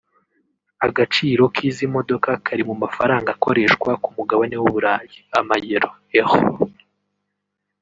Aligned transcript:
Agaciro 0.87 1.43
k’izi 1.55 1.85
modoka 1.95 2.29
kari 2.45 2.63
mu 2.69 2.75
mafaranga 2.83 3.29
akoreshwa 3.35 3.91
ku 4.03 4.09
mugabane 4.17 4.55
w’Uburayi 4.61 5.17
(Amayero/Euros) 5.39 6.69